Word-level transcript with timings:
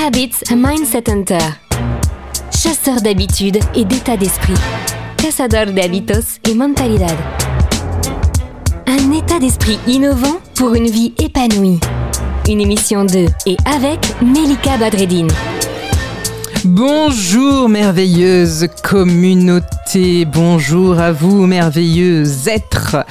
Habits 0.00 0.44
a 0.48 0.54
Mindset 0.54 1.10
Hunter. 1.10 1.38
Chasseur 2.52 3.00
d'habitudes 3.00 3.58
et 3.74 3.84
d'état 3.84 4.16
d'esprit. 4.16 4.54
Cazador 5.16 5.74
de 5.74 5.80
hábitos 5.80 6.38
y 6.46 6.54
mentalidad. 6.54 7.16
Un 8.86 9.10
état 9.10 9.40
d'esprit 9.40 9.78
innovant 9.88 10.38
pour 10.54 10.74
une 10.74 10.88
vie 10.88 11.14
épanouie. 11.18 11.80
Une 12.48 12.60
émission 12.60 13.04
de 13.04 13.26
et 13.44 13.56
avec 13.66 13.98
Melika 14.22 14.76
Badreddine. 14.76 15.32
Bonjour 16.64 17.68
merveilleuse 17.68 18.68
communauté, 18.84 20.24
bonjour 20.26 21.00
à 21.00 21.10
vous 21.10 21.46
merveilleux 21.46 22.24
êtres. 22.48 23.04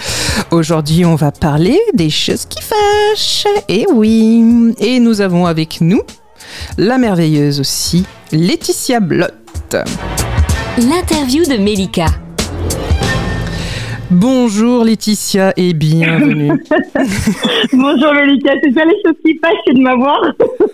Aujourd'hui 0.52 1.04
on 1.04 1.16
va 1.16 1.32
parler 1.34 1.80
des 1.94 2.10
choses 2.10 2.46
qui 2.46 2.62
fâchent, 2.62 3.48
et 3.68 3.86
oui, 3.92 4.74
et 4.80 5.00
nous 5.00 5.20
avons 5.20 5.46
avec 5.46 5.82
nous 5.82 6.02
la 6.78 6.98
merveilleuse 6.98 7.60
aussi, 7.60 8.06
Laetitia 8.32 9.00
Blott. 9.00 9.76
L'interview 10.78 11.44
de 11.44 11.58
Melika. 11.58 12.06
Bonjour 14.10 14.86
Laetitia 14.86 15.54
et 15.58 15.74
bienvenue. 15.74 16.50
bonjour 17.74 18.14
Melika, 18.14 18.54
c'est 18.64 18.74
ça 18.74 18.86
les 18.86 18.96
choses 19.06 19.18
qui 19.26 19.34
passent, 19.36 19.52
c'est 19.68 19.74
de 19.74 19.82
m'avoir. 19.82 20.22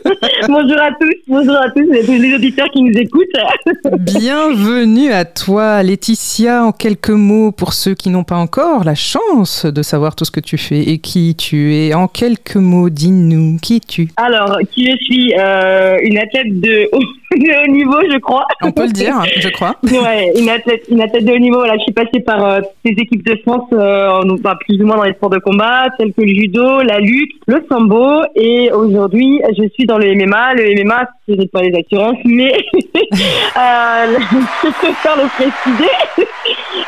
bonjour 0.47 0.79
à 0.79 0.89
tous, 0.99 1.15
bonjour 1.27 1.55
à 1.55 1.69
tous 1.69 1.89
les 1.89 2.35
auditeurs 2.35 2.69
qui 2.71 2.81
nous 2.81 2.97
écoutent. 2.97 3.23
bienvenue 3.99 5.11
à 5.11 5.23
toi 5.23 5.81
Laetitia, 5.81 6.65
en 6.65 6.71
quelques 6.71 7.09
mots 7.09 7.51
pour 7.51 7.73
ceux 7.73 7.93
qui 7.93 8.09
n'ont 8.09 8.23
pas 8.23 8.35
encore 8.35 8.83
la 8.83 8.95
chance 8.95 9.65
de 9.65 9.81
savoir 9.81 10.15
tout 10.15 10.25
ce 10.25 10.31
que 10.31 10.41
tu 10.41 10.57
fais 10.57 10.81
et 10.81 10.97
qui 10.97 11.35
tu 11.35 11.73
es. 11.75 11.93
En 11.93 12.07
quelques 12.07 12.57
mots, 12.57 12.89
dis-nous, 12.89 13.57
qui 13.61 13.77
es-tu 13.77 14.09
Alors, 14.17 14.57
qui 14.71 14.91
je 14.91 14.97
suis 14.97 15.33
euh, 15.37 15.97
Une 16.01 16.17
athlète 16.17 16.59
de 16.59 16.89
haut, 16.91 16.99
de 17.37 17.63
haut 17.63 17.71
niveau, 17.71 17.97
je 18.11 18.17
crois. 18.17 18.45
On 18.61 18.71
peut 18.71 18.87
le 18.87 18.91
dire, 18.91 19.15
je 19.37 19.49
crois. 19.49 19.75
ouais, 19.83 20.33
une 20.37 20.49
athlète, 20.49 20.83
une 20.89 21.01
athlète 21.01 21.25
de 21.25 21.31
haut 21.31 21.39
niveau. 21.39 21.63
Là, 21.63 21.75
je 21.77 21.83
suis 21.83 21.93
passée 21.93 22.19
par 22.19 22.43
euh, 22.45 22.61
ces 22.85 22.91
équipes 22.91 23.25
de 23.25 23.37
France, 23.43 23.69
euh, 23.73 24.37
bah, 24.41 24.57
plus 24.59 24.81
ou 24.81 24.85
moins 24.85 24.97
dans 24.97 25.03
les 25.03 25.13
sports 25.13 25.29
de 25.29 25.39
combat, 25.39 25.87
tels 25.97 26.13
que 26.13 26.21
le 26.21 26.33
judo, 26.33 26.81
la 26.81 26.99
lutte, 26.99 27.31
le 27.47 27.63
sambo. 27.69 28.23
Et 28.35 28.71
aujourd'hui, 28.71 29.41
je 29.57 29.67
suis 29.69 29.85
dans 29.85 29.92
le 29.97 30.13
MMA. 30.15 30.53
Le 30.55 30.83
MMA, 30.83 31.07
ce 31.27 31.33
n'est 31.33 31.47
pas 31.47 31.61
les 31.61 31.77
assurances, 31.77 32.17
mais 32.25 32.53
euh, 32.75 32.89
je 34.63 34.69
préfère 34.69 35.17
le 35.17 35.27
préciser. 35.29 35.91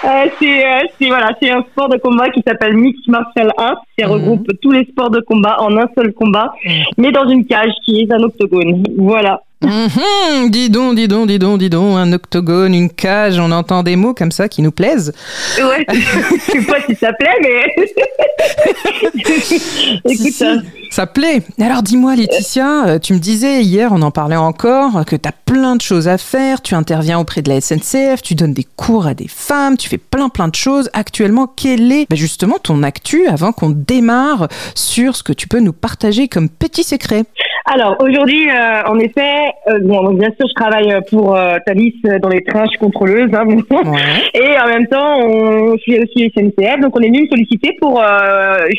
Euh, 0.03 0.25
c'est, 0.39 0.65
euh, 0.65 0.79
c'est 0.99 1.07
voilà, 1.07 1.31
c'est 1.41 1.49
un 1.49 1.63
sport 1.71 1.89
de 1.89 1.97
combat 1.97 2.29
qui 2.29 2.41
s'appelle 2.45 2.75
Mixed 2.75 3.07
Martial 3.07 3.51
Arts, 3.57 3.81
qui 3.97 4.05
mhm. 4.05 4.11
regroupe 4.11 4.47
tous 4.61 4.71
les 4.71 4.85
sports 4.85 5.09
de 5.09 5.19
combat 5.21 5.57
en 5.59 5.75
un 5.77 5.87
seul 5.95 6.13
combat, 6.13 6.53
mhm. 6.63 6.83
mais 6.97 7.11
dans 7.11 7.27
une 7.27 7.45
cage 7.45 7.71
qui 7.85 8.01
est 8.01 8.11
un 8.11 8.21
octogone. 8.21 8.83
Voilà. 8.97 9.41
Mhm, 9.63 10.51
dis 10.51 10.69
donc, 10.69 10.95
dis 10.95 11.07
donc, 11.07 11.27
dis 11.27 11.39
donc, 11.39 11.57
dis 11.59 11.69
donc, 11.69 11.97
un 11.97 12.11
octogone, 12.13 12.73
une 12.75 12.89
cage, 12.89 13.39
on 13.39 13.51
entend 13.51 13.81
des 13.83 13.95
mots 13.95 14.13
comme 14.13 14.31
ça 14.31 14.47
qui 14.47 14.61
nous 14.61 14.71
plaisent. 14.71 15.11
Ouais, 15.57 15.85
je 15.91 16.51
sais 16.51 16.61
pas 16.65 16.81
si 16.87 16.95
ça 16.95 17.13
plaît, 17.13 17.37
mais. 17.41 17.63
Écoute, 20.11 20.31
ça. 20.33 20.55
Ça 20.95 21.07
plaît. 21.07 21.41
Alors 21.59 21.83
dis-moi, 21.83 22.15
Laetitia, 22.15 22.87
euh, 22.87 22.99
tu 22.99 23.11
me 23.11 23.19
disais 23.19 23.61
hier, 23.63 23.89
on 23.91 24.01
en 24.01 24.11
parlait 24.11 24.37
encore, 24.37 25.03
que 25.03 25.17
tu 25.17 25.27
as 25.27 25.33
plein 25.33 25.75
de 25.75 25.81
choses 25.81 26.07
à 26.07 26.17
faire, 26.17 26.61
tu 26.61 26.73
interviens 26.73 27.19
auprès 27.19 27.41
de 27.41 27.49
la 27.49 27.59
SNCF, 27.59 28.21
tu 28.21 28.33
donnes 28.33 28.53
des 28.53 28.63
cours 28.77 29.05
à 29.05 29.13
des 29.13 29.27
femmes, 29.27 29.75
tu 29.75 29.89
fais 29.89 29.97
plein 29.97 30.29
plein 30.29 30.47
de 30.47 30.55
choses. 30.55 30.89
Actuellement, 30.93 31.47
quel 31.53 31.91
est 31.91 32.09
ben, 32.09 32.15
justement 32.15 32.59
ton 32.63 32.81
actu 32.81 33.27
avant 33.27 33.51
qu'on 33.51 33.71
démarre 33.71 34.47
sur 34.73 35.17
ce 35.17 35.23
que 35.23 35.33
tu 35.33 35.49
peux 35.49 35.59
nous 35.59 35.73
partager 35.73 36.29
comme 36.29 36.47
petit 36.47 36.83
secret? 36.83 37.25
Alors 37.67 37.97
aujourd'hui, 37.99 38.47
euh, 38.47 38.83
en 38.85 38.99
effet, 38.99 39.51
euh, 39.67 39.79
bon, 39.81 40.13
bien 40.13 40.29
sûr, 40.39 40.47
je 40.47 40.53
travaille 40.53 40.95
pour 41.09 41.35
euh, 41.35 41.57
Thalys 41.65 41.99
dans 42.21 42.29
les 42.29 42.43
trains, 42.43 42.65
je 42.71 42.77
contrôleuse, 42.77 43.31
hein, 43.33 43.43
et 44.35 44.59
en 44.59 44.67
même 44.67 44.85
temps, 44.85 45.17
on, 45.19 45.75
je 45.75 45.81
suis 45.81 45.99
aussi 45.99 46.31
SNCF, 46.35 46.79
donc 46.81 46.95
on 46.95 47.01
est 47.01 47.07
venu 47.07 47.23
me 47.23 47.27
solliciter 47.27 47.75
pour 47.81 48.03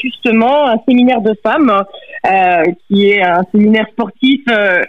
justement 0.02 0.68
un 0.68 0.76
séminaire 0.88 1.20
de 1.20 1.34
femmes, 1.42 1.82
qui 2.88 3.10
est 3.10 3.22
un 3.22 3.42
séminaire 3.52 3.86
sportif 3.92 4.40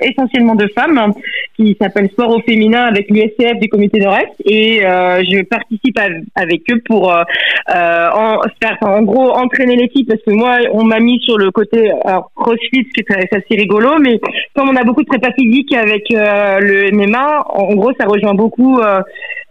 essentiellement 0.02 0.56
de 0.56 0.68
femmes, 0.76 1.14
qui 1.56 1.78
s'appelle 1.80 2.10
Sport 2.10 2.36
au 2.38 2.42
féminin 2.42 2.86
avec 2.86 3.10
l'USCF 3.10 3.60
du 3.60 3.70
comité 3.70 4.00
de 4.00 4.08
reste, 4.08 4.34
et 4.46 4.80
je 4.82 5.44
participe 5.44 6.00
avec 6.36 6.62
eux 6.72 6.82
pour 6.86 7.10
en, 7.10 8.42
faire, 8.62 8.78
en 8.82 9.04
gros, 9.04 9.32
entraîner 9.32 9.76
l'équipe, 9.76 10.08
parce 10.08 10.22
que 10.22 10.32
moi, 10.32 10.58
on 10.74 10.84
m'a 10.84 11.00
mis 11.00 11.20
sur 11.20 11.38
le 11.38 11.52
côté 11.52 11.92
CrossFit, 12.36 12.86
qui 12.90 13.02
est 13.02 13.36
assez 13.36 13.56
rigolo 13.56 13.88
mais 14.00 14.20
comme 14.56 14.70
on 14.70 14.76
a 14.76 14.84
beaucoup 14.84 15.02
de 15.02 15.08
prépa 15.08 15.32
physique 15.34 15.74
avec 15.74 16.12
euh, 16.12 16.60
le 16.60 16.92
MMA, 16.92 17.46
en 17.50 17.76
gros, 17.76 17.92
ça 18.00 18.06
rejoint 18.06 18.34
beaucoup 18.34 18.80
euh, 18.80 19.02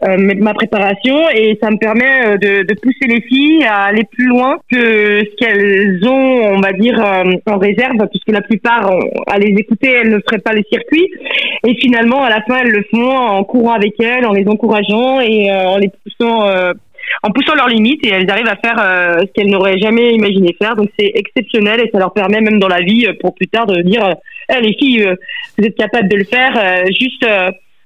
euh, 0.02 0.16
ma 0.18 0.52
préparation 0.52 1.30
et 1.34 1.58
ça 1.62 1.70
me 1.70 1.78
permet 1.78 2.36
de, 2.38 2.62
de, 2.64 2.74
pousser 2.80 3.06
les 3.08 3.22
filles 3.22 3.64
à 3.64 3.84
aller 3.84 4.04
plus 4.04 4.26
loin 4.26 4.58
que 4.70 5.20
ce 5.20 5.36
qu'elles 5.36 6.00
ont, 6.06 6.56
on 6.56 6.60
va 6.60 6.72
dire, 6.72 6.98
en 7.56 7.58
réserve, 7.58 8.06
puisque 8.10 8.30
la 8.30 8.42
plupart, 8.42 8.90
à 9.26 9.38
les 9.38 9.54
écouter, 9.58 9.90
elles 9.90 10.10
ne 10.10 10.20
feraient 10.20 10.38
pas 10.38 10.52
les 10.52 10.64
circuits. 10.70 11.08
Et 11.66 11.74
finalement, 11.76 12.22
à 12.22 12.30
la 12.30 12.42
fin, 12.42 12.58
elles 12.62 12.70
le 12.70 12.84
font 12.90 13.10
en 13.10 13.42
courant 13.44 13.72
avec 13.72 13.94
elles, 14.00 14.26
en 14.26 14.32
les 14.32 14.46
encourageant 14.46 15.20
et 15.20 15.50
en 15.52 15.78
les 15.78 15.88
poussant 15.88 16.46
en 17.22 17.30
poussant 17.30 17.54
leurs 17.54 17.68
limites 17.68 18.04
et 18.04 18.10
elles 18.10 18.30
arrivent 18.30 18.48
à 18.48 18.56
faire 18.56 18.76
euh, 18.78 19.20
ce 19.20 19.32
qu'elles 19.32 19.50
n'auraient 19.50 19.78
jamais 19.78 20.12
imaginé 20.12 20.56
faire. 20.60 20.76
Donc 20.76 20.88
c'est 20.98 21.12
exceptionnel 21.14 21.80
et 21.80 21.90
ça 21.90 21.98
leur 21.98 22.12
permet 22.12 22.40
même 22.40 22.58
dans 22.58 22.68
la 22.68 22.80
vie 22.80 23.06
euh, 23.06 23.14
pour 23.20 23.34
plus 23.34 23.48
tard 23.48 23.66
de 23.66 23.80
dire 23.82 24.14
eh, 24.52 24.60
les 24.60 24.74
filles, 24.74 25.08
vous 25.58 25.64
êtes 25.64 25.76
capables 25.76 26.08
de 26.08 26.16
le 26.16 26.24
faire, 26.24 26.84
juste 26.88 27.26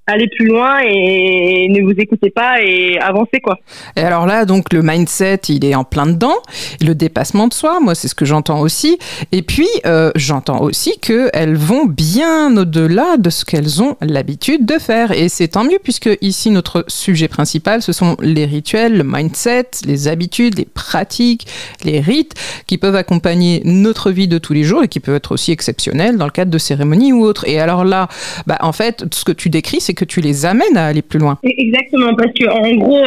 aller 0.06 0.28
plus 0.28 0.46
loin 0.46 0.78
et 0.82 1.68
ne 1.68 1.82
vous 1.82 1.94
écoutez 1.98 2.30
pas 2.30 2.62
et 2.62 2.98
avancez 2.98 3.40
quoi. 3.40 3.58
Et 3.96 4.00
alors 4.00 4.26
là, 4.26 4.44
donc 4.44 4.72
le 4.72 4.82
mindset, 4.82 5.40
il 5.48 5.64
est 5.64 5.74
en 5.74 5.84
plein 5.84 6.06
dedans, 6.06 6.34
le 6.80 6.94
dépassement 6.94 7.46
de 7.46 7.54
soi, 7.54 7.80
moi 7.80 7.94
c'est 7.94 8.08
ce 8.08 8.14
que 8.14 8.24
j'entends 8.24 8.60
aussi. 8.60 8.98
Et 9.32 9.42
puis 9.42 9.68
euh, 9.86 10.10
j'entends 10.16 10.60
aussi 10.62 10.98
qu'elles 11.00 11.56
vont 11.56 11.86
bien 11.86 12.56
au-delà 12.56 13.16
de 13.18 13.30
ce 13.30 13.44
qu'elles 13.44 13.82
ont 13.82 13.96
l'habitude 14.00 14.66
de 14.66 14.78
faire. 14.78 15.12
Et 15.12 15.28
c'est 15.28 15.48
tant 15.48 15.64
mieux 15.64 15.78
puisque 15.82 16.10
ici 16.20 16.50
notre 16.50 16.84
sujet 16.88 17.28
principal, 17.28 17.82
ce 17.82 17.92
sont 17.92 18.16
les 18.20 18.46
rituels, 18.46 18.96
le 18.96 19.04
mindset, 19.04 19.70
les 19.86 20.08
habitudes, 20.08 20.58
les 20.58 20.64
pratiques, 20.64 21.46
les 21.84 22.00
rites 22.00 22.34
qui 22.66 22.78
peuvent 22.78 22.96
accompagner 22.96 23.62
notre 23.64 24.10
vie 24.10 24.28
de 24.28 24.38
tous 24.38 24.52
les 24.52 24.64
jours 24.64 24.82
et 24.82 24.88
qui 24.88 25.00
peuvent 25.00 25.14
être 25.14 25.32
aussi 25.32 25.52
exceptionnels 25.52 26.16
dans 26.16 26.24
le 26.24 26.30
cadre 26.32 26.50
de 26.50 26.58
cérémonies 26.58 27.12
ou 27.12 27.22
autres. 27.22 27.46
Et 27.48 27.60
alors 27.60 27.84
là, 27.84 28.08
bah, 28.46 28.58
en 28.60 28.72
fait, 28.72 29.04
ce 29.12 29.24
que 29.24 29.32
tu 29.32 29.50
décris, 29.50 29.80
que 29.94 30.04
tu 30.04 30.20
les 30.20 30.46
amènes 30.46 30.76
à 30.76 30.86
aller 30.86 31.02
plus 31.02 31.18
loin. 31.18 31.38
Exactement, 31.42 32.14
parce 32.14 32.32
que 32.32 32.48
en 32.48 32.76
gros, 32.76 33.04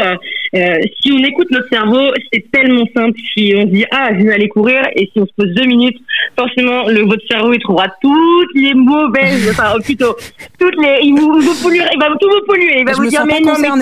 euh, 0.56 0.64
euh, 0.64 0.78
si 1.02 1.12
on 1.12 1.18
écoute 1.24 1.48
notre 1.52 1.68
cerveau, 1.70 2.12
c'est 2.32 2.50
tellement 2.52 2.86
simple. 2.96 3.20
Si 3.34 3.54
on 3.56 3.66
dit 3.66 3.86
ah 3.92 4.10
je 4.18 4.24
vais 4.24 4.34
aller 4.34 4.48
courir 4.50 4.82
et 4.96 5.10
si 5.12 5.20
on 5.20 5.26
se 5.26 5.32
pose 5.36 5.54
deux 5.56 5.66
minutes, 5.66 5.98
forcément 6.38 6.88
le 6.88 7.02
votre 7.02 7.26
cerveau 7.30 7.52
il 7.54 7.60
trouvera 7.60 7.88
toutes 8.02 8.56
les 8.56 8.74
mauvaises, 8.74 9.50
enfin 9.52 9.78
plutôt 9.84 10.16
toutes 10.60 10.76
les, 10.82 11.00
il, 11.02 11.20
vous, 11.20 11.40
vous 11.40 11.72
il 11.72 12.00
va 12.00 12.08
tout 12.20 12.30
vous 12.30 12.46
polluer, 12.48 12.80
il 12.80 12.86
va 12.86 12.94
vous 12.94 13.06
dire 13.08 13.24
mais 13.26 13.40
non 13.40 13.54
mais, 13.60 13.68
non 13.68 13.76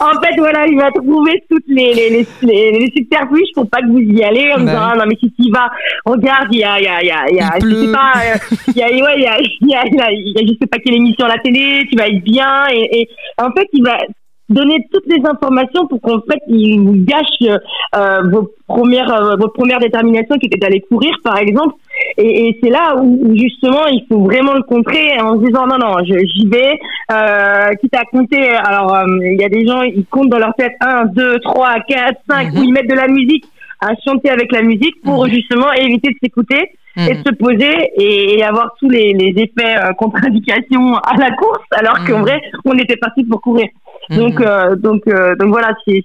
en 0.00 0.20
fait 0.20 0.36
voilà, 0.38 0.66
il 0.66 0.76
va 0.76 0.90
trouver 0.92 1.42
toutes 1.50 1.66
les 1.68 1.94
les, 1.94 2.10
les, 2.10 2.26
les, 2.72 2.92
subterfuges 2.96 3.52
pour 3.54 3.68
pas 3.68 3.80
que 3.80 3.88
vous 3.88 3.98
y 3.98 4.24
allez 4.24 4.50
en 4.52 4.60
disant 4.60 4.92
ah, 4.92 4.94
non 4.96 5.04
mais 5.06 5.16
si 5.20 5.30
tu 5.32 5.42
y 5.42 5.50
vas, 5.50 5.70
regarde 6.06 6.48
il 6.52 6.60
y 6.60 6.64
a 6.64 6.80
il 6.80 6.84
y 6.84 6.88
a 6.88 7.02
il 7.02 7.06
y 7.06 7.10
a, 7.10 7.28
il 7.28 7.36
y 7.36 7.40
a 7.40 7.50
je 7.60 7.66
sais 7.86 7.92
pas 7.92 8.14
il 8.68 8.76
y 8.76 8.82
a 8.82 8.86
ouais 8.86 9.18
il 9.18 9.22
y 9.22 9.26
a 9.26 9.38
il 9.38 9.68
y 9.68 9.74
a, 9.74 9.84
il 9.84 9.94
y 9.94 10.00
a, 10.38 10.42
je 10.46 10.54
sais 10.58 10.66
pas 10.66 10.78
quelle 10.78 10.94
émission 10.94 11.26
à 11.26 11.28
la 11.28 11.38
télé, 11.38 11.86
tu 11.90 11.98
vas 11.98 12.08
être 12.08 12.22
bien 12.22 12.66
et, 12.72 13.02
et 13.02 13.08
en 13.38 13.52
fait 13.52 13.68
il 13.74 13.82
va 13.82 13.98
donner 14.52 14.86
toutes 14.92 15.06
les 15.06 15.22
informations 15.26 15.86
pour 15.86 16.00
qu'en 16.00 16.20
fait 16.20 16.40
il 16.48 16.80
vous 16.80 16.96
gâche 16.96 17.58
euh, 17.94 18.22
vos 18.30 18.50
premières 18.66 19.12
euh, 19.12 19.36
votre 19.36 19.52
première 19.52 19.78
détermination 19.78 20.36
qui 20.38 20.46
était 20.46 20.58
d'aller 20.58 20.80
courir 20.80 21.14
par 21.22 21.38
exemple 21.38 21.74
et, 22.16 22.48
et 22.48 22.58
c'est 22.62 22.70
là 22.70 22.96
où, 22.96 23.36
justement 23.36 23.86
il 23.86 24.04
faut 24.08 24.20
vraiment 24.20 24.54
le 24.54 24.62
contrer 24.62 25.20
en 25.20 25.38
se 25.38 25.46
disant 25.46 25.66
non 25.66 25.78
non 25.78 25.96
j'y 26.04 26.46
vais 26.48 26.78
euh, 27.12 27.70
quitte 27.80 27.96
à 27.96 28.04
compter 28.04 28.48
alors 28.50 28.94
euh, 28.94 29.04
il 29.20 29.40
y 29.40 29.44
a 29.44 29.48
des 29.48 29.66
gens 29.66 29.82
ils 29.82 30.06
comptent 30.06 30.30
dans 30.30 30.38
leur 30.38 30.54
tête 30.54 30.74
1 30.80 31.06
2 31.06 31.40
3 31.40 31.80
4 31.88 32.14
5 32.30 32.52
ou 32.54 32.62
ils 32.62 32.72
mettent 32.72 32.90
de 32.90 32.94
la 32.94 33.08
musique 33.08 33.44
à 33.80 33.90
chanter 34.06 34.30
avec 34.30 34.52
la 34.52 34.62
musique 34.62 35.00
pour 35.02 35.24
mhm. 35.24 35.32
justement 35.32 35.72
éviter 35.72 36.10
de 36.10 36.16
s'écouter 36.22 36.70
et 36.96 37.14
de 37.14 37.18
mhm. 37.18 37.24
se 37.26 37.34
poser 37.34 37.90
et, 37.96 38.44
avoir 38.44 38.74
tous 38.78 38.88
les, 38.88 39.14
les 39.14 39.30
effets 39.42 39.76
contre-indications 39.98 40.96
à 40.96 41.16
la 41.16 41.30
course 41.32 41.64
alors 41.72 42.04
qu'en 42.06 42.18
mhm. 42.18 42.22
vrai 42.22 42.40
on 42.64 42.74
était 42.74 42.96
parti 42.96 43.24
pour 43.24 43.40
courir 43.40 43.66
donc, 44.10 44.40
mhm. 44.40 44.46
euh, 44.46 44.76
donc, 44.76 45.02
euh, 45.06 45.34
donc 45.36 45.48
voilà, 45.48 45.74
c'est 45.86 46.04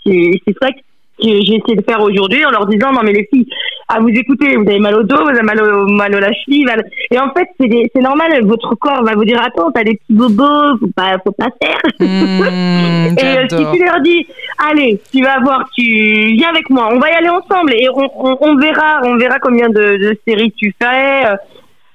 ça 0.62 0.70
que 0.72 0.80
j'ai 1.20 1.56
essayé 1.56 1.76
de 1.76 1.84
faire 1.84 2.00
aujourd'hui 2.02 2.46
en 2.46 2.52
leur 2.52 2.68
disant 2.68 2.92
non 2.92 3.02
mais 3.04 3.12
les 3.12 3.28
filles 3.32 3.48
à 3.88 4.00
vous 4.00 4.10
écouter 4.10 4.56
vous 4.56 4.70
avez 4.70 4.78
mal 4.78 4.96
au 4.96 5.02
dos 5.04 5.16
vous 5.24 5.30
avez 5.30 5.42
mal 5.42 5.60
au 5.60 5.88
mal 5.88 6.14
au 6.14 6.20
la 6.20 6.32
cheville 6.32 6.68
et 7.10 7.18
en 7.18 7.32
fait 7.32 7.48
c'est 7.60 8.02
normal 8.02 8.46
votre 8.46 8.76
corps 8.76 9.04
va 9.04 9.16
vous 9.16 9.26
dire 9.26 9.42
attends 9.42 9.72
t'as 9.72 9.84
des 9.84 9.96
petits 9.96 10.14
bobos 10.14 10.78
faut 10.80 10.92
pas 10.96 11.18
faut 11.24 11.32
pas 11.32 11.50
faire. 11.60 11.80
Mmh, 12.00 13.18
et 13.18 13.38
euh, 13.40 13.48
si 13.50 13.78
tu 13.78 13.84
leur 13.84 14.00
dis 14.02 14.28
allez 14.70 15.02
tu 15.12 15.24
vas 15.24 15.40
voir 15.40 15.68
tu 15.76 15.84
viens 15.84 16.50
avec 16.50 16.70
moi 16.70 16.90
on 16.92 17.00
va 17.00 17.10
y 17.10 17.14
aller 17.14 17.30
ensemble 17.30 17.74
et 17.74 17.90
on, 17.90 18.12
on, 18.16 18.38
on 18.40 18.56
verra 18.58 19.02
on 19.04 19.18
verra 19.18 19.40
combien 19.40 19.70
de, 19.70 19.98
de 19.98 20.18
séries 20.28 20.54
tu 20.56 20.72
fais 20.80 21.26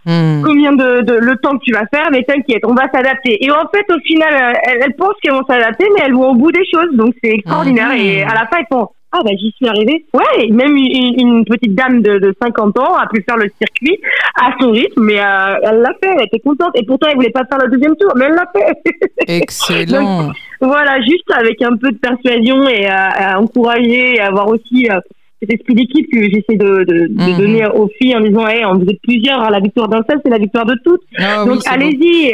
hmm. 0.06 0.42
combien 0.44 0.72
de, 0.72 1.02
de, 1.02 1.14
le 1.14 1.36
temps 1.36 1.58
que 1.58 1.64
tu 1.64 1.72
vas 1.72 1.86
faire, 1.92 2.08
mais 2.10 2.22
t'inquiète, 2.24 2.64
on 2.64 2.74
va 2.74 2.90
s'adapter. 2.92 3.44
Et 3.44 3.50
en 3.50 3.68
fait, 3.74 3.84
au 3.92 3.98
final, 4.00 4.56
elles, 4.64 4.94
pensent 4.94 5.16
qu'elles 5.22 5.32
vont 5.32 5.46
s'adapter, 5.46 5.86
mais 5.94 6.02
elles 6.04 6.14
vont 6.14 6.30
au 6.30 6.34
bout 6.34 6.52
des 6.52 6.64
choses, 6.70 6.94
donc 6.94 7.14
c'est 7.22 7.30
extraordinaire. 7.30 7.88
Hmm. 7.88 8.00
Et 8.00 8.22
à 8.22 8.34
la 8.34 8.46
fin, 8.46 8.58
elles 8.58 8.66
font 8.70 8.88
ah 9.14 9.20
bah 9.22 9.30
j'y 9.38 9.52
suis 9.52 9.68
arrivée. 9.68 10.06
Ouais, 10.14 10.48
même 10.48 10.74
une, 10.74 11.20
une 11.20 11.44
petite 11.44 11.74
dame 11.74 12.00
de, 12.00 12.18
de, 12.18 12.34
50 12.42 12.78
ans 12.78 12.96
a 12.96 13.06
pu 13.06 13.22
faire 13.22 13.36
le 13.36 13.50
circuit 13.58 14.00
à 14.40 14.52
son 14.58 14.70
rythme, 14.70 15.02
mais 15.02 15.20
euh, 15.20 15.56
elle 15.62 15.80
l'a 15.82 15.92
fait, 16.02 16.10
elle 16.16 16.24
était 16.24 16.40
contente. 16.40 16.70
Et 16.74 16.86
pourtant, 16.86 17.08
elle 17.10 17.16
voulait 17.16 17.30
pas 17.30 17.44
faire 17.44 17.58
le 17.58 17.70
deuxième 17.70 17.94
tour, 17.96 18.10
mais 18.16 18.24
elle 18.24 18.34
l'a 18.34 18.50
fait. 18.54 18.72
Excellent. 19.28 20.32
voilà, 20.62 20.98
juste 21.02 21.30
avec 21.34 21.60
un 21.60 21.76
peu 21.76 21.90
de 21.90 21.98
persuasion 21.98 22.66
et 22.68 22.86
à, 22.86 23.38
encourager 23.38 24.14
et 24.16 24.20
avoir 24.20 24.48
aussi 24.48 24.88
euh, 24.90 24.98
cet 25.42 25.54
esprit 25.54 25.74
d'équipe 25.74 26.06
que 26.12 26.22
j'essaie 26.22 26.56
de, 26.56 26.84
de, 26.84 27.06
de 27.08 27.32
mhm. 27.32 27.38
donner 27.38 27.66
aux 27.66 27.88
filles 27.98 28.14
en 28.14 28.20
disant, 28.20 28.46
hey, 28.46 28.64
on 28.64 28.76
vous 28.76 28.86
êtes 28.88 29.00
plusieurs, 29.02 29.50
la 29.50 29.58
victoire 29.58 29.88
d'un 29.88 30.02
seul, 30.08 30.20
c'est 30.24 30.30
la 30.30 30.38
victoire 30.38 30.64
de 30.64 30.76
toutes. 30.84 31.02
Ah 31.18 31.44
Donc 31.44 31.60
allez-y. 31.66 32.32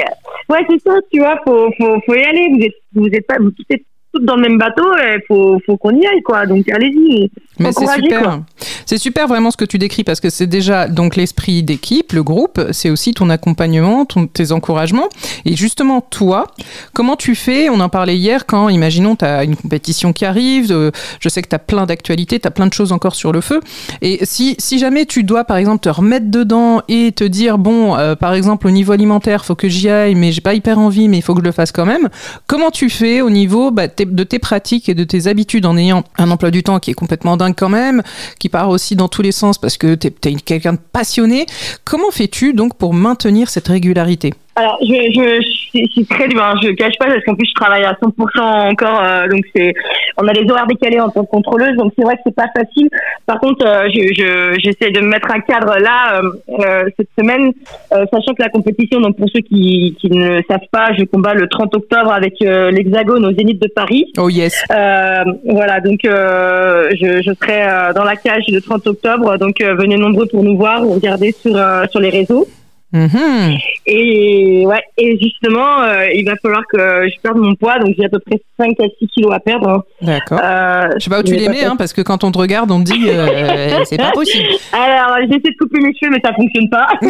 Ouais, 0.50 0.64
c'est 0.68 0.80
ça, 0.82 0.98
tu 1.10 1.20
vois, 1.20 1.40
faut, 1.46 1.70
faut, 1.78 2.00
faut 2.04 2.14
y 2.14 2.22
aller. 2.22 2.48
Vous 2.52 2.64
êtes, 2.64 2.74
vous 2.94 3.06
êtes 3.06 3.26
pas, 3.26 3.38
vous 3.38 3.50
êtes 3.70 3.82
toutes 4.12 4.24
dans 4.24 4.36
le 4.36 4.42
même 4.42 4.58
bateau, 4.58 4.86
il 4.96 5.20
faut, 5.26 5.58
faut 5.66 5.76
qu'on 5.76 5.94
y 5.96 6.06
aille, 6.06 6.22
quoi. 6.22 6.46
Donc 6.46 6.68
allez-y. 6.68 7.30
Mais 7.58 7.72
c'est 7.72 7.86
super. 7.86 8.40
C'est 8.86 8.98
super 8.98 9.28
vraiment 9.28 9.50
ce 9.50 9.56
que 9.58 9.66
tu 9.66 9.76
décris 9.76 10.02
parce 10.02 10.18
que 10.18 10.30
c'est 10.30 10.46
déjà 10.46 10.88
donc 10.88 11.14
l'esprit 11.14 11.62
d'équipe, 11.62 12.12
le 12.12 12.22
groupe, 12.22 12.58
c'est 12.72 12.88
aussi 12.88 13.12
ton 13.12 13.28
accompagnement, 13.28 14.06
ton, 14.06 14.26
tes 14.26 14.50
encouragements. 14.50 15.08
Et 15.44 15.56
justement, 15.56 16.00
toi, 16.00 16.46
comment 16.94 17.16
tu 17.16 17.34
fais? 17.34 17.68
On 17.68 17.80
en 17.80 17.90
parlait 17.90 18.16
hier 18.16 18.46
quand, 18.46 18.70
imaginons, 18.70 19.14
tu 19.14 19.26
as 19.26 19.44
une 19.44 19.56
compétition 19.56 20.14
qui 20.14 20.24
arrive, 20.24 20.72
euh, 20.72 20.90
je 21.20 21.28
sais 21.28 21.42
que 21.42 21.48
tu 21.48 21.54
as 21.54 21.58
plein 21.58 21.84
d'actualités, 21.84 22.40
tu 22.40 22.48
as 22.48 22.50
plein 22.50 22.66
de 22.66 22.72
choses 22.72 22.92
encore 22.92 23.14
sur 23.14 23.32
le 23.32 23.42
feu. 23.42 23.60
Et 24.00 24.20
si, 24.22 24.54
si 24.58 24.78
jamais 24.78 25.04
tu 25.04 25.22
dois, 25.22 25.44
par 25.44 25.58
exemple, 25.58 25.80
te 25.80 25.90
remettre 25.90 26.30
dedans 26.30 26.80
et 26.88 27.12
te 27.12 27.24
dire, 27.24 27.58
bon, 27.58 27.96
euh, 27.96 28.14
par 28.14 28.32
exemple, 28.32 28.66
au 28.66 28.70
niveau 28.70 28.92
alimentaire, 28.92 29.44
faut 29.44 29.54
que 29.54 29.68
j'y 29.68 29.90
aille, 29.90 30.14
mais 30.14 30.32
j'ai 30.32 30.40
pas 30.40 30.54
hyper 30.54 30.78
envie, 30.78 31.08
mais 31.08 31.18
il 31.18 31.22
faut 31.22 31.34
que 31.34 31.40
je 31.40 31.44
le 31.44 31.52
fasse 31.52 31.72
quand 31.72 31.86
même, 31.86 32.08
comment 32.46 32.70
tu 32.70 32.88
fais 32.88 33.20
au 33.20 33.28
niveau 33.28 33.70
bah, 33.70 33.88
de 34.04 34.24
tes 34.24 34.38
pratiques 34.38 34.88
et 34.88 34.94
de 34.94 35.04
tes 35.04 35.26
habitudes 35.26 35.66
en 35.66 35.76
ayant 35.76 36.04
un 36.18 36.30
emploi 36.30 36.50
du 36.50 36.62
temps 36.62 36.78
qui 36.78 36.90
est 36.90 36.94
complètement 36.94 37.36
dingue 37.36 37.54
quand 37.56 37.68
même, 37.68 38.02
qui 38.38 38.48
part 38.48 38.68
aussi 38.70 38.96
dans 38.96 39.08
tous 39.08 39.22
les 39.22 39.32
sens 39.32 39.58
parce 39.58 39.76
que 39.76 39.94
tu 39.94 40.08
es, 40.08 40.34
quelqu'un 40.34 40.74
de 40.74 40.78
passionné. 40.92 41.46
Comment 41.84 42.10
fais-tu 42.10 42.52
donc 42.52 42.76
pour 42.76 42.94
maintenir 42.94 43.50
cette 43.50 43.68
régularité? 43.68 44.34
Alors, 44.58 44.76
je, 44.82 45.40
je, 45.72 45.86
suis 45.92 46.04
très 46.06 46.26
dur. 46.26 46.42
Hein. 46.42 46.54
Je 46.60 46.70
cache 46.70 46.98
pas 46.98 47.06
parce 47.06 47.24
qu'en 47.24 47.36
plus 47.36 47.46
je 47.48 47.54
travaille 47.54 47.84
à 47.84 47.92
100% 47.92 48.72
encore. 48.72 49.00
Euh, 49.00 49.28
donc 49.28 49.44
c'est, 49.54 49.72
on 50.16 50.26
a 50.26 50.32
les 50.32 50.50
horaires 50.50 50.66
décalés 50.66 50.98
en 50.98 51.10
tant 51.10 51.24
que 51.24 51.30
contrôleuse, 51.30 51.76
donc 51.76 51.92
c'est 51.96 52.04
vrai 52.04 52.16
que 52.16 52.22
c'est 52.26 52.34
pas 52.34 52.48
facile. 52.56 52.88
Par 53.24 53.38
contre, 53.38 53.64
euh, 53.64 53.88
je, 53.88 54.58
j'essaie 54.58 54.90
de 54.90 55.00
me 55.00 55.10
mettre 55.10 55.30
un 55.30 55.38
cadre 55.38 55.78
là 55.78 56.20
euh, 56.48 56.88
cette 56.96 57.08
semaine, 57.16 57.52
sachant 57.90 58.34
que 58.34 58.42
la 58.42 58.48
compétition, 58.48 59.00
donc 59.00 59.16
pour 59.16 59.28
ceux 59.32 59.42
qui, 59.42 59.96
qui 60.00 60.10
ne 60.10 60.40
savent 60.50 60.58
pas, 60.72 60.92
je 60.98 61.04
combats 61.04 61.34
le 61.34 61.46
30 61.46 61.76
octobre 61.76 62.10
avec 62.12 62.34
l'Hexagone 62.40 63.26
au 63.26 63.32
Zénith 63.32 63.62
de 63.62 63.68
Paris. 63.68 64.06
Oh 64.18 64.28
yes. 64.28 64.64
voilà, 64.68 65.80
donc 65.80 66.00
je, 66.02 67.22
je 67.24 67.32
serai 67.40 67.92
dans 67.94 68.04
la 68.04 68.16
cage 68.16 68.42
le 68.48 68.60
30 68.60 68.88
octobre. 68.88 69.38
Donc 69.38 69.60
venez 69.60 69.96
nombreux 69.96 70.26
pour 70.26 70.42
nous 70.42 70.56
voir 70.56 70.84
ou 70.84 70.94
regarder 70.94 71.30
sur 71.30 71.56
sur 71.90 72.00
les 72.00 72.10
réseaux. 72.10 72.48
Mm-hmm. 72.92 73.58
Et 73.86 74.64
ouais, 74.66 74.82
et 74.96 75.18
justement, 75.20 75.82
euh, 75.82 76.06
il 76.14 76.24
va 76.24 76.36
falloir 76.36 76.62
que 76.72 77.06
je 77.06 77.20
perde 77.20 77.36
mon 77.36 77.54
poids, 77.54 77.78
donc 77.78 77.94
j'ai 77.98 78.06
à 78.06 78.08
peu 78.08 78.18
près 78.18 78.40
5 78.58 78.80
à 78.80 78.84
6 78.98 79.08
kilos 79.08 79.34
à 79.34 79.40
perdre. 79.40 79.84
D'accord. 80.00 80.40
Euh, 80.42 80.88
je 80.94 81.00
sais 81.04 81.10
pas 81.10 81.20
où 81.20 81.22
tu 81.22 81.34
les 81.34 81.50
mets, 81.50 81.64
hein, 81.64 81.76
parce 81.76 81.92
que 81.92 82.00
quand 82.00 82.24
on 82.24 82.32
te 82.32 82.38
regarde, 82.38 82.70
on 82.70 82.82
te 82.82 82.90
dit 82.90 83.10
euh, 83.10 83.80
c'est 83.84 83.98
pas 83.98 84.12
possible. 84.12 84.48
Alors, 84.72 85.18
j'essaie 85.20 85.38
de 85.38 85.56
couper 85.58 85.80
mes 85.80 85.92
cheveux, 85.94 86.12
mais 86.12 86.20
ça 86.24 86.32
fonctionne 86.32 86.70
pas. 86.70 86.88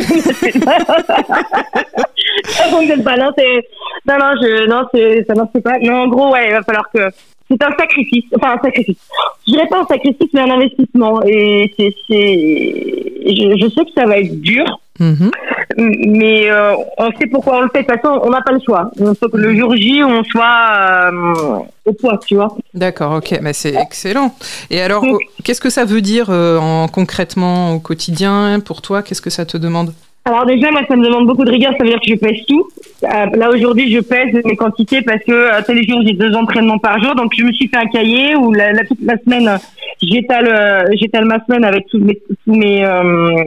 ça 2.49 2.65
fonctionne 2.65 3.05
pas. 3.05 3.17
Non, 3.17 3.31
c'est 3.39 3.69
non, 4.09 4.19
non, 4.19 4.33
je 4.43 4.67
non, 4.69 4.83
c'est 4.93 5.25
ça 5.29 5.35
marche 5.35 5.53
pas. 5.63 5.79
Non, 5.81 6.03
en 6.03 6.09
gros, 6.09 6.33
ouais, 6.33 6.49
il 6.49 6.53
va 6.55 6.63
falloir 6.63 6.91
que 6.93 7.09
c'est 7.49 7.63
un 7.63 7.73
sacrifice, 7.79 8.25
enfin 8.37 8.57
un 8.59 8.63
sacrifice. 8.63 8.99
Je 9.47 9.53
dirais 9.53 9.69
pas 9.69 9.81
un 9.81 9.87
sacrifice, 9.87 10.29
mais 10.35 10.41
un 10.41 10.51
investissement. 10.51 11.23
Et 11.25 11.73
c'est, 11.79 11.95
je, 12.09 13.57
je 13.61 13.69
sais 13.71 13.85
que 13.85 13.93
ça 13.97 14.07
va 14.07 14.19
être 14.19 14.41
dur. 14.41 14.65
Mm-hmm. 15.01 15.31
Mais 15.77 16.51
euh, 16.51 16.75
on 16.97 17.11
sait 17.13 17.27
pourquoi 17.27 17.59
on 17.59 17.61
le 17.61 17.69
fait. 17.73 17.83
De 17.83 17.87
toute 17.87 18.01
façon, 18.01 18.21
on 18.25 18.31
n'a 18.31 18.43
pas 18.43 18.53
le 18.53 18.61
choix. 18.65 18.91
Il 18.99 19.07
faut 19.15 19.29
que 19.29 19.37
le 19.37 19.57
jour 19.57 19.77
J, 19.77 20.03
on 20.03 20.25
soit 20.25 21.13
euh, 21.13 21.59
au 21.85 21.93
poids, 21.93 22.19
tu 22.27 22.35
vois. 22.35 22.57
D'accord, 22.75 23.13
ok. 23.13 23.39
Mais 23.43 23.53
c'est 23.53 23.75
excellent. 23.75 24.35
Et 24.71 24.81
alors, 24.81 25.05
qu'est-ce 25.45 25.61
que 25.61 25.71
ça 25.71 25.85
veut 25.85 26.01
dire 26.01 26.27
euh, 26.31 26.59
en, 26.59 26.89
concrètement 26.89 27.75
au 27.75 27.79
quotidien 27.79 28.61
pour 28.61 28.83
toi? 28.83 29.03
Qu'est-ce 29.03 29.23
que 29.23 29.31
ça 29.31 29.47
te 29.47 29.57
demande? 29.57 29.93
Alors 30.25 30.47
déjà, 30.47 30.71
moi, 30.71 30.81
ça 30.89 30.97
me 30.97 31.05
demande 31.05 31.27
beaucoup 31.27 31.45
de 31.45 31.51
rigueur. 31.51 31.73
Ça 31.79 31.85
veut 31.85 31.91
dire 31.91 32.01
que 32.01 32.11
je 32.11 32.17
pèse 32.17 32.45
tout. 32.47 32.69
Là 33.03 33.51
aujourd'hui, 33.51 33.93
je 33.93 34.01
pèse 34.01 34.35
mes 34.45 34.57
quantités 34.57 35.03
parce 35.03 35.23
que 35.25 35.65
tous 35.65 35.73
les 35.73 35.85
jours 35.85 36.01
j'ai 36.07 36.15
deux 36.15 36.35
entraînements 36.35 36.79
par 36.79 36.99
jour. 37.03 37.15
Donc 37.15 37.33
je 37.37 37.45
me 37.45 37.53
suis 37.53 37.69
fait 37.69 37.77
un 37.77 37.87
cahier 37.87 38.35
où 38.37 38.53
la, 38.53 38.73
toute 38.85 39.03
la 39.03 39.17
semaine 39.19 39.59
j'étale 40.03 40.87
j'étale 41.01 41.25
ma 41.25 41.45
semaine 41.45 41.65
avec 41.65 41.87
tous 41.87 41.99
mes 41.99 42.19
tous 42.45 42.55
mes 42.55 42.85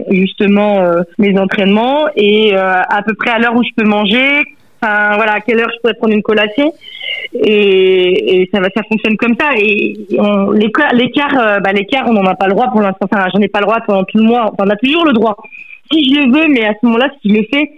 justement 0.10 0.82
mes 1.18 1.38
entraînements. 1.38 2.08
Et 2.16 2.54
à 2.56 3.02
peu 3.06 3.14
près 3.14 3.32
à 3.32 3.40
l'heure 3.40 3.56
où 3.56 3.64
je 3.64 3.72
peux 3.76 3.88
manger. 3.88 4.42
Enfin 4.84 5.16
voilà, 5.16 5.34
à 5.34 5.40
quelle 5.42 5.60
heure 5.60 5.70
je 5.74 5.80
pourrais 5.80 5.94
prendre 5.94 6.14
une 6.14 6.24
collation. 6.24 6.74
Et, 7.34 8.42
et 8.42 8.50
ça 8.52 8.60
ça 8.76 8.82
fonctionne 8.90 9.18
comme 9.18 9.36
ça. 9.40 9.50
Et 9.58 9.94
l'écart 10.54 11.62
bah, 11.62 11.72
l'écart 11.74 12.06
on 12.08 12.14
n'en 12.14 12.26
a 12.26 12.36
pas 12.36 12.48
le 12.48 12.54
droit 12.54 12.70
pour 12.72 12.82
l'instant. 12.82 13.08
Enfin 13.12 13.28
j'en 13.34 13.42
ai 13.42 13.48
pas 13.48 13.60
le 13.60 13.66
droit 13.66 13.80
pendant 13.86 14.04
tout 14.06 14.18
le 14.18 14.24
mois. 14.24 14.44
Enfin, 14.46 14.64
on 14.66 14.70
a 14.70 14.76
toujours 14.78 15.06
le 15.06 15.14
droit. 15.14 15.38
Si 15.92 16.06
je 16.10 16.22
le 16.22 16.32
veux, 16.32 16.48
mais 16.48 16.66
à 16.66 16.72
ce 16.72 16.86
moment-là, 16.86 17.10
si 17.22 17.30
je 17.30 17.36
le 17.36 17.46
fais, 17.52 17.70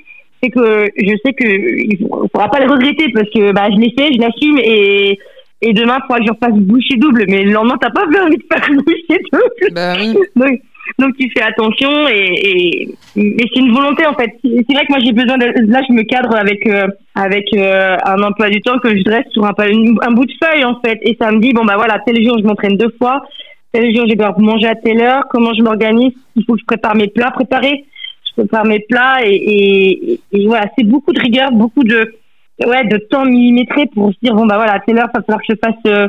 c'est 0.44 0.50
que 0.50 0.90
je 0.98 1.16
sais 1.25 1.34
que 1.34 1.48
il 1.48 1.98
faudra 1.98 2.50
pas 2.50 2.60
le 2.60 2.69
regretter 2.69 3.10
parce 3.13 3.30
que 3.30 3.51
bah 3.54 3.69
je 3.72 3.80
l'ai 3.80 3.94
fait, 3.98 4.13
je 4.13 4.19
l'assume 4.19 4.60
et 4.60 5.18
et 5.62 5.74
demain 5.74 5.98
il 5.98 6.01
faudra 6.01 6.19
que 6.19 6.25
je 6.25 6.31
refasse 6.31 6.60
boucher 6.60 6.95
double. 6.98 7.25
Mais 7.30 7.44
le 7.44 7.51
lendemain 7.51 7.78
t'as 7.80 7.90
pas 7.92 8.04
envie 8.04 8.38
de 8.38 8.44
faire 8.51 8.69
boucher 8.86 9.22
double. 9.31 9.74
Bah 9.74 9.94
oui. 9.98 10.13
donc, 10.36 10.60
donc 11.00 11.16
tu 11.18 11.31
fais 11.36 11.44
attention 11.44 12.07
et, 12.10 12.34
et, 12.44 12.95
c'est 13.16 13.60
une 13.60 13.72
volonté 13.72 14.06
en 14.06 14.13
fait. 14.16 14.31
C'est 14.44 14.74
vrai 14.74 14.86
que 14.86 14.92
moi 14.92 15.00
j'ai 15.04 15.13
besoin 15.13 15.38
de 15.38 15.45
là 15.72 15.81
je 15.88 15.94
me 15.94 16.04
cadre 16.04 16.36
avec 16.36 16.68
euh, 16.68 16.88
avec 17.16 17.46
euh, 17.56 17.96
un 18.06 18.22
emploi 18.22 18.50
du 18.50 18.62
temps 18.62 18.80
que 18.80 18.96
je 18.96 19.04
dresse 19.04 19.25
sur 19.31 19.46
un, 19.46 19.54
un 19.57 20.12
bout 20.12 20.25
de 20.25 20.34
feuille 20.44 20.66
en 20.66 20.80
fait 20.81 21.00
et 21.04 21.16
ça 21.19 21.31
me 21.31 21.39
dit 21.39 21.54
bon 21.54 21.63
bah 21.63 21.75
voilà 21.78 22.00
tel 22.06 22.22
jour 22.25 22.38
je 22.38 22.44
m'entraîne 22.44 22.75
deux 22.75 22.94
fois 22.98 23.24
tel 23.72 23.96
jour 23.96 24.06
j'ai 24.07 24.16
besoin 24.16 24.36
manger 24.38 24.68
à 24.68 24.75
telle 24.75 25.01
heure 25.01 25.24
comment 25.30 25.54
je 25.54 25.63
m'organise? 25.63 26.13
Il 26.36 26.44
faut 26.46 26.54
que 26.54 26.60
je 26.60 26.66
prépare 26.66 26.96
mes 26.96 27.07
plats 27.07 27.31
préparés 27.31 27.86
je 28.38 28.44
faire 28.47 28.65
mes 28.65 28.80
plats 28.80 29.19
et, 29.25 30.19
et, 30.31 30.47
voilà, 30.47 30.65
c'est 30.77 30.85
beaucoup 30.85 31.13
de 31.13 31.19
rigueur, 31.19 31.51
beaucoup 31.51 31.84
de 31.84 32.13
ouais 32.65 32.86
de 32.86 32.98
temps 32.98 33.25
millimétré 33.25 33.88
pour 33.93 34.12
se 34.12 34.17
dire 34.22 34.36
bon 34.36 34.46
bah 34.46 34.55
voilà 34.55 34.74
à 34.74 34.79
telle 34.79 34.98
heure 34.98 35.10
il 35.13 35.17
va 35.17 35.24
falloir 35.24 35.39
que 35.39 35.53
je 35.53 35.55
fasse 35.62 35.75
euh, 35.88 36.08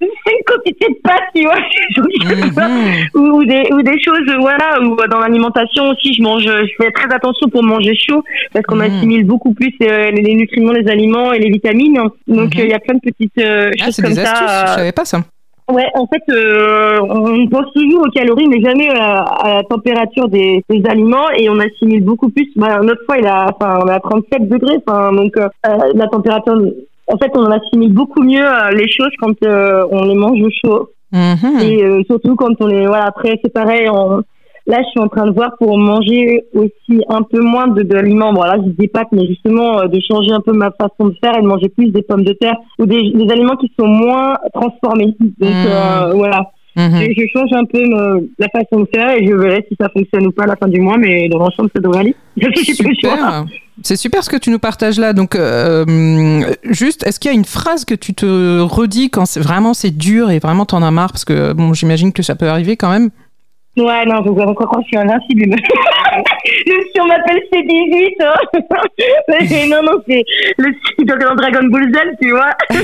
une 0.00 0.44
quantité 0.46 0.86
de 0.88 0.98
pâtes, 1.02 1.22
tu 1.34 1.42
vois, 1.42 1.56
mm-hmm. 1.98 3.18
ou, 3.18 3.44
des, 3.44 3.68
ou 3.72 3.82
des 3.82 4.00
choses, 4.00 4.32
voilà, 4.38 4.80
ou 4.80 4.96
dans 5.10 5.18
l'alimentation 5.18 5.88
aussi, 5.88 6.14
je 6.14 6.22
mange, 6.22 6.44
je 6.44 6.72
fais 6.80 6.90
très 6.92 7.12
attention 7.12 7.48
pour 7.48 7.62
manger 7.64 7.94
chaud, 7.96 8.22
parce 8.52 8.64
qu'on 8.66 8.76
mm. 8.76 8.82
assimile 8.82 9.24
beaucoup 9.24 9.54
plus 9.54 9.74
euh, 9.82 10.10
les, 10.12 10.34
nutriments, 10.34 10.72
les 10.72 10.88
aliments 10.88 11.32
et 11.32 11.40
les 11.40 11.50
vitamines. 11.50 11.94
Donc, 11.94 12.14
mm-hmm. 12.28 12.60
euh, 12.60 12.64
il 12.64 12.70
y 12.70 12.74
a 12.74 12.78
plein 12.78 12.94
de 12.94 13.00
petites 13.00 13.32
ah, 13.38 13.84
choses 13.86 13.96
comme 13.96 14.14
ça. 14.14 14.32
Astuces, 14.32 14.70
je 14.70 14.74
savais 14.76 14.92
pas 14.92 15.04
ça. 15.04 15.24
Ouais, 15.70 15.86
en 15.94 16.06
fait, 16.06 16.22
euh, 16.30 16.98
on 17.02 17.46
pense 17.48 17.70
toujours 17.74 18.02
aux 18.06 18.10
calories, 18.10 18.48
mais 18.48 18.60
jamais 18.62 18.88
à, 18.88 19.56
la 19.56 19.62
température 19.64 20.26
des, 20.28 20.64
des, 20.70 20.82
aliments, 20.88 21.28
et 21.36 21.50
on 21.50 21.58
assimile 21.58 22.02
beaucoup 22.04 22.30
plus. 22.30 22.48
Bah, 22.56 22.80
notre 22.82 23.04
fois, 23.04 23.18
il 23.18 23.26
a, 23.26 23.50
enfin, 23.54 23.78
on 23.84 23.88
a 23.88 24.00
37 24.00 24.48
degrés, 24.48 24.78
enfin, 24.86 25.12
donc 25.12 25.36
euh, 25.36 25.48
la 25.94 26.06
température. 26.06 26.54
En 27.06 27.18
fait, 27.18 27.30
on 27.34 27.50
assimile 27.50 27.92
beaucoup 27.92 28.22
mieux 28.22 28.44
euh, 28.44 28.70
les 28.70 28.90
choses 28.90 29.12
quand 29.18 29.34
euh, 29.42 29.86
on 29.90 30.04
les 30.04 30.14
mange 30.14 30.38
chaud. 30.64 30.90
Mm-hmm. 31.12 31.62
Et 31.62 32.04
surtout 32.04 32.34
quand 32.34 32.60
on 32.60 32.66
les, 32.66 32.86
voilà, 32.86 33.04
après, 33.04 33.38
c'est 33.42 33.52
pareil. 33.52 33.88
On, 33.90 34.22
Là, 34.68 34.82
je 34.82 34.90
suis 34.90 35.00
en 35.00 35.08
train 35.08 35.24
de 35.24 35.32
voir 35.32 35.56
pour 35.58 35.78
manger 35.78 36.44
aussi 36.52 37.02
un 37.08 37.22
peu 37.22 37.40
moins 37.40 37.68
de, 37.68 37.82
d'aliments. 37.82 38.34
Bon, 38.34 38.42
là, 38.42 38.56
je 38.58 38.68
dis 38.68 38.76
des 38.76 38.88
pâtes, 38.88 39.08
mais 39.12 39.26
justement, 39.26 39.80
euh, 39.80 39.86
de 39.86 39.98
changer 40.06 40.30
un 40.30 40.42
peu 40.42 40.52
ma 40.52 40.70
façon 40.72 41.08
de 41.08 41.14
faire 41.24 41.38
et 41.38 41.40
de 41.40 41.46
manger 41.46 41.70
plus 41.70 41.90
des 41.90 42.02
pommes 42.02 42.22
de 42.22 42.34
terre 42.34 42.56
ou 42.78 42.84
des, 42.84 43.10
des 43.14 43.32
aliments 43.32 43.56
qui 43.56 43.72
sont 43.80 43.86
moins 43.86 44.34
transformés. 44.52 45.16
Donc, 45.18 45.50
mmh. 45.50 45.66
euh, 45.66 46.12
voilà. 46.14 46.50
Mmh. 46.76 46.98
Je, 47.00 47.26
change 47.32 47.50
un 47.54 47.64
peu 47.64 47.82
la 48.38 48.48
façon 48.50 48.82
de 48.82 48.88
faire 48.94 49.10
et 49.16 49.26
je 49.26 49.34
verrai 49.34 49.64
si 49.68 49.76
ça 49.80 49.88
fonctionne 49.88 50.26
ou 50.26 50.32
pas 50.32 50.44
à 50.44 50.48
la 50.48 50.56
fin 50.56 50.68
du 50.68 50.80
mois, 50.80 50.98
mais 50.98 51.30
dans 51.30 51.38
l'ensemble, 51.38 51.70
ça 51.74 51.80
devrait 51.80 52.00
aller. 52.00 52.14
Super. 52.62 53.46
C'est 53.82 53.96
super 53.96 54.24
ce 54.24 54.30
que 54.30 54.36
tu 54.36 54.50
nous 54.50 54.58
partages 54.58 54.98
là. 54.98 55.12
Donc, 55.12 55.34
euh, 55.34 56.42
juste, 56.64 57.06
est-ce 57.06 57.20
qu'il 57.20 57.30
y 57.30 57.34
a 57.34 57.36
une 57.36 57.44
phrase 57.44 57.84
que 57.84 57.94
tu 57.94 58.12
te 58.12 58.60
redis 58.60 59.08
quand 59.08 59.24
c'est 59.24 59.40
vraiment 59.40 59.72
c'est 59.72 59.96
dur 59.96 60.30
et 60.30 60.40
vraiment 60.40 60.66
t'en 60.66 60.82
as 60.82 60.90
marre? 60.90 61.12
Parce 61.12 61.24
que 61.24 61.52
bon, 61.52 61.72
j'imagine 61.74 62.12
que 62.12 62.22
ça 62.22 62.34
peut 62.34 62.48
arriver 62.48 62.76
quand 62.76 62.90
même. 62.90 63.10
Ouais, 63.76 64.04
non, 64.06 64.24
je 64.24 64.30
vous 64.30 64.40
encore 64.40 64.66
croire 64.66 64.80
que 64.80 64.86
je 64.86 64.88
suis 64.88 64.96
invincible. 64.96 65.54
Si 66.92 67.00
on 67.00 67.06
m'appelle 67.06 67.40
C18, 67.52 68.14
hein. 68.20 68.34
Mais 69.28 69.66
non, 69.68 69.82
non, 69.84 70.02
c'est 70.08 70.24
le 70.56 70.72
style 70.74 71.06
dans 71.06 71.34
Dragon 71.36 71.68
Ball 71.68 71.92
Z, 71.94 71.98
tu 72.20 72.30
vois. 72.30 72.50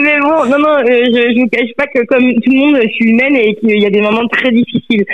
Mais 0.00 0.20
bon, 0.20 0.44
non, 0.46 0.58
non, 0.58 0.78
euh, 0.78 1.04
je, 1.06 1.34
je 1.34 1.40
vous 1.40 1.48
cache 1.48 1.72
pas 1.76 1.86
que 1.86 2.04
comme 2.04 2.32
tout 2.34 2.52
le 2.52 2.58
monde, 2.58 2.80
je 2.82 2.88
suis 2.90 3.10
humaine 3.10 3.34
et 3.34 3.54
qu'il 3.56 3.82
y 3.82 3.86
a 3.86 3.90
des 3.90 4.00
moments 4.00 4.26
très 4.28 4.52
difficiles. 4.52 5.04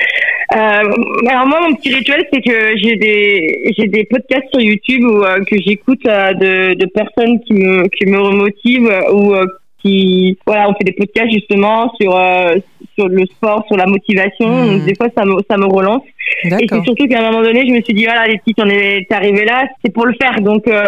Euh, 0.54 0.82
alors 1.28 1.46
moi, 1.46 1.60
mon 1.66 1.74
petit 1.74 1.94
rituel, 1.94 2.26
c'est 2.32 2.42
que 2.42 2.76
j'ai 2.76 2.96
des 2.96 3.72
j'ai 3.76 3.86
des 3.86 4.04
podcasts 4.04 4.48
sur 4.52 4.60
YouTube 4.60 5.04
où, 5.04 5.24
euh, 5.24 5.42
que 5.44 5.56
j'écoute 5.64 6.06
euh, 6.06 6.34
de, 6.34 6.74
de 6.74 6.86
personnes 6.86 7.40
qui 7.44 7.54
me 7.54 7.88
qui 7.88 8.06
me 8.06 8.20
remotivent 8.20 8.92
ou 9.12 9.34
euh, 9.34 9.46
qui 9.80 10.38
voilà, 10.46 10.68
on 10.68 10.74
fait 10.74 10.84
des 10.84 10.92
podcasts 10.92 11.32
justement 11.32 11.92
sur 12.00 12.16
euh, 12.16 12.56
sur 12.94 13.08
le 13.08 13.26
sport, 13.26 13.64
sur 13.66 13.76
la 13.76 13.86
motivation. 13.86 14.66
Donc 14.66 14.84
des 14.84 14.94
fois, 14.94 15.08
ça 15.16 15.24
me 15.24 15.36
ça 15.48 15.56
me 15.56 15.66
relance. 15.66 16.02
Et 16.44 16.50
c'est 16.68 16.84
surtout 16.84 17.06
qu'à 17.06 17.20
un 17.20 17.30
moment 17.30 17.42
donné, 17.42 17.64
je 17.66 17.72
me 17.72 17.80
suis 17.82 17.94
dit, 17.94 18.04
voilà, 18.04 18.26
les 18.26 18.38
petites, 18.38 18.58
on 18.60 18.68
est 18.68 19.06
arrivé 19.10 19.44
là, 19.44 19.64
c'est 19.84 19.92
pour 19.92 20.06
le 20.06 20.14
faire. 20.20 20.40
Donc, 20.40 20.66
euh, 20.68 20.84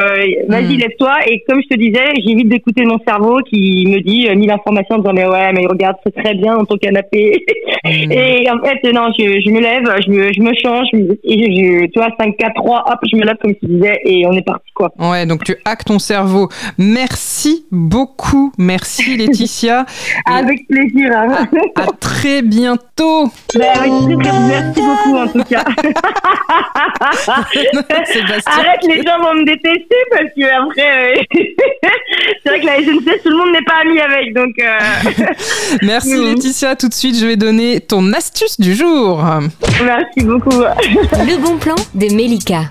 vas-y, 0.49 0.77
Mm. 0.77 0.81
lève-toi. 0.81 1.13
Et 1.29 1.43
comme 1.49 1.61
je 1.63 1.69
te 1.75 1.79
disais, 1.81 2.05
j'évite 2.27 2.49
d'écouter 2.49 2.85
mon 2.85 2.99
cerveau 3.07 3.39
qui 3.49 3.87
me 3.89 4.01
dit 4.01 4.29
euh, 4.29 4.35
mille 4.35 4.51
informations 4.51 4.97
en 4.97 4.99
disant, 4.99 5.13
mais 5.15 5.27
ouais, 5.27 5.53
mais 5.53 5.67
regarde, 5.67 5.97
c'est 6.05 6.15
très 6.23 6.35
bien 6.35 6.57
dans 6.57 6.65
ton 6.65 6.77
canapé. 6.77 7.45
Mm. 7.85 7.89
et 8.13 8.51
en 8.51 8.59
fait, 8.65 8.93
non, 8.93 9.09
je, 9.19 9.41
je 9.45 9.51
me 9.51 9.61
lève, 9.61 9.85
je 10.05 10.11
me, 10.11 10.33
je 10.33 10.41
me 10.41 10.53
change, 10.55 10.89
et 10.93 11.39
je, 11.39 11.87
tu 11.87 11.99
vois, 11.99 12.09
5, 12.19 12.37
4, 12.37 12.55
3, 12.55 12.85
hop, 12.89 12.99
je 13.11 13.17
me 13.17 13.25
lève 13.25 13.37
comme 13.41 13.55
tu 13.55 13.67
disais, 13.67 13.99
et 14.05 14.27
on 14.27 14.33
est 14.33 14.45
parti, 14.45 14.71
quoi. 14.75 14.91
Ouais, 14.99 15.27
donc 15.27 15.45
tu 15.45 15.55
hackes 15.65 15.85
ton 15.85 15.99
cerveau. 15.99 16.49
Merci 16.79 17.67
beaucoup. 17.71 18.53
Merci 18.59 19.17
Laetitia. 19.19 19.87
Et 20.29 20.33
Avec 20.33 20.67
plaisir. 20.69 21.11
Hein. 21.17 21.47
à 21.77 21.87
très 22.01 22.43
bientôt. 22.43 23.25
Avec 23.55 23.65
très, 23.65 24.31
très- 24.31 24.49
merci 24.49 24.81
beaucoup, 24.81 25.17
en 25.27 25.33
tout 25.33 25.45
cas. 25.45 25.65
Arrête, 28.47 28.81
les 28.89 29.03
gens 29.03 29.19
vont 29.21 29.35
me 29.35 29.45
détester 29.45 29.97
parce 30.11 30.31
que 30.37 30.45
après, 30.45 31.17
euh, 31.17 31.23
c'est 32.43 32.49
vrai 32.51 32.61
que 32.61 32.67
la 32.67 32.77
SNCF, 32.79 33.23
tout 33.23 33.31
le 33.31 33.37
monde 33.37 33.53
n'est 33.53 33.63
pas 33.63 33.81
ami 33.83 34.01
avec, 34.01 34.35
donc. 34.35 34.55
euh, 34.59 34.79
Merci 35.83 36.15
Mhm. 36.15 36.25
Laetitia. 36.35 36.77
Tout 36.77 36.89
de 36.89 36.95
suite, 36.95 37.17
je 37.19 37.27
vais 37.27 37.37
donner 37.37 37.81
ton 37.81 38.13
astuce 38.13 38.61
du 38.61 38.75
jour. 38.75 39.23
Merci 39.85 40.21
beaucoup. 40.25 40.51
Le 40.51 41.37
bon 41.43 41.57
plan 41.59 41.75
de 41.95 42.15
Melika. 42.15 42.63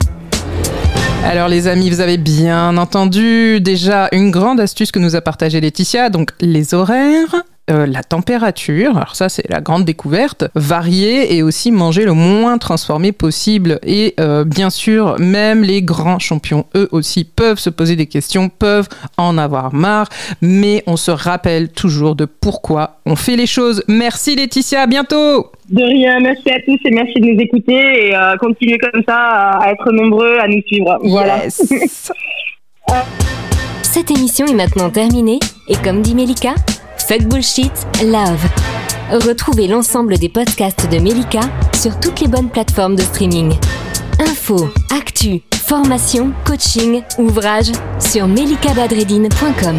Alors 1.24 1.48
les 1.48 1.68
amis, 1.68 1.90
vous 1.90 2.02
avez 2.02 2.18
bien 2.18 2.78
entendu 2.78 3.60
déjà 3.60 4.10
une 4.12 4.30
grande 4.32 4.60
astuce 4.60 4.92
que 4.92 5.00
nous 5.00 5.16
a 5.16 5.22
partagée 5.22 5.60
Laetitia, 5.60 6.10
donc 6.10 6.30
les 6.40 6.74
horaires. 6.76 7.44
Euh, 7.72 7.88
la 7.88 8.04
température, 8.04 8.96
alors 8.96 9.16
ça 9.16 9.28
c'est 9.28 9.50
la 9.50 9.60
grande 9.60 9.86
découverte, 9.86 10.46
varier 10.54 11.36
et 11.36 11.42
aussi 11.42 11.72
manger 11.72 12.06
le 12.06 12.14
moins 12.14 12.60
transformé 12.60 13.12
possible. 13.12 13.80
Et 13.84 14.14
euh, 14.20 14.44
bien 14.44 14.70
sûr, 14.70 15.16
même 15.18 15.64
les 15.64 15.82
grands 15.82 16.20
champions, 16.20 16.66
eux 16.76 16.88
aussi, 16.92 17.24
peuvent 17.24 17.58
se 17.58 17.72
poser 17.72 17.96
des 17.96 18.06
questions, 18.06 18.50
peuvent 18.50 18.88
en 19.18 19.40
avoir 19.40 19.74
marre, 19.74 20.10
mais 20.44 20.84
on 20.86 20.96
se 20.96 21.10
rappelle 21.10 21.70
toujours 21.70 22.16
de 22.16 22.26
pourquoi 22.26 23.00
on 23.08 23.16
fait 23.16 23.36
les 23.36 23.48
choses. 23.48 23.84
Merci 23.88 24.36
Laetitia, 24.36 24.84
à 24.84 24.88
bientôt 24.88 25.52
De 25.68 25.82
rien, 25.82 26.20
merci 26.20 26.52
à 26.52 26.60
tous 26.62 26.78
et 26.86 26.92
merci 26.92 27.20
de 27.20 27.26
nous 27.26 27.40
écouter 27.40 28.10
et 28.10 28.16
euh, 28.16 28.36
continuez 28.38 28.78
comme 28.78 29.02
ça 29.08 29.18
à 29.18 29.72
être 29.72 29.92
nombreux 29.92 30.38
à 30.40 30.48
nous 30.48 30.62
suivre. 30.68 31.00
Voilà. 31.02 31.46
Yes. 31.46 31.64
Cette 33.82 34.12
émission 34.12 34.46
est 34.46 34.54
maintenant 34.54 34.92
terminée 34.92 35.40
et 35.68 35.76
comme 35.78 36.04
dit 36.04 36.14
Melika, 36.14 36.54
fuck 37.08 37.24
bullshit, 37.28 37.72
love. 38.04 38.44
Retrouvez 39.12 39.68
l'ensemble 39.68 40.18
des 40.18 40.30
podcasts 40.30 40.90
de 40.90 40.98
Melika 40.98 41.42
sur 41.80 42.00
toutes 42.00 42.20
les 42.20 42.28
bonnes 42.28 42.50
plateformes 42.50 42.96
de 42.96 43.02
streaming. 43.04 43.54
Info, 44.20 44.70
actu, 44.92 45.42
formation, 45.68 46.34
coaching, 46.46 47.04
ouvrages 47.20 47.72
sur 48.00 48.28
melikabadredine.com. 48.28 49.76